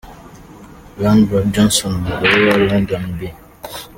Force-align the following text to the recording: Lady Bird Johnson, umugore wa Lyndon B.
Lady 1.01 1.23
Bird 1.29 1.47
Johnson, 1.55 1.91
umugore 1.99 2.37
wa 2.47 2.55
Lyndon 2.65 3.05
B. 3.17 3.19